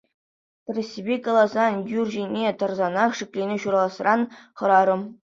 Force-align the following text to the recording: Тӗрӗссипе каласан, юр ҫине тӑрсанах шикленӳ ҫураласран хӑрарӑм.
Тӗрӗссипе 0.69 1.15
каласан, 1.25 1.73
юр 1.99 2.07
ҫине 2.15 2.45
тӑрсанах 2.63 3.11
шикленӳ 3.19 3.57
ҫураласран 3.65 4.21
хӑрарӑм. 4.63 5.01